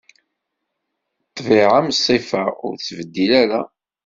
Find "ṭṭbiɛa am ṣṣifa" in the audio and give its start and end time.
1.27-2.43